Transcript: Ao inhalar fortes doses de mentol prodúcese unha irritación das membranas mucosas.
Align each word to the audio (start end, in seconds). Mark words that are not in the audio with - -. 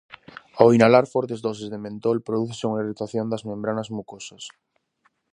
Ao 0.59 0.67
inhalar 0.75 1.05
fortes 1.13 1.39
doses 1.45 1.67
de 1.73 1.79
mentol 1.85 2.17
prodúcese 2.27 2.67
unha 2.69 2.81
irritación 2.83 3.25
das 3.29 3.45
membranas 3.49 3.91
mucosas. 3.97 4.43